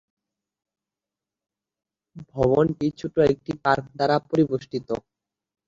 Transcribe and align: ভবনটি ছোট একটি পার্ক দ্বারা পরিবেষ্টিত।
ভবনটি 2.31 2.87
ছোট 2.99 3.15
একটি 3.31 3.51
পার্ক 3.63 3.85
দ্বারা 3.95 4.15
পরিবেষ্টিত। 4.29 4.89